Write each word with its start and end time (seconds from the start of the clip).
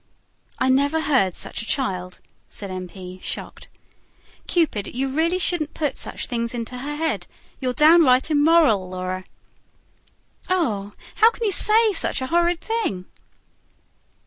"I 0.57 0.69
never 0.69 1.01
heard 1.01 1.35
such 1.35 1.61
a 1.61 1.65
child," 1.67 2.21
said 2.49 2.71
M. 2.71 2.87
P., 2.87 3.19
shocked. 3.21 3.67
"Cupid, 4.47 4.87
you 4.95 5.07
really 5.09 5.37
shouldn't 5.37 5.75
put 5.75 5.95
such 5.99 6.25
things 6.25 6.55
into 6.55 6.79
her 6.79 6.95
head. 6.95 7.27
You're 7.59 7.73
down 7.73 8.01
right 8.03 8.31
immoral, 8.31 8.89
Laura." 8.89 9.23
"Oh, 10.49 10.91
how 11.17 11.29
CAN 11.29 11.43
you 11.45 11.51
say 11.51 11.93
such 11.93 12.19
a 12.19 12.25
horrid 12.33 12.61
thing?" 12.61 13.05